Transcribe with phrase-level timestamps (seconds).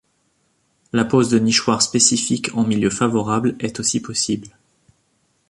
[0.93, 4.47] La pose de nichoirs spécifiques en milieu favorable est aussi possible.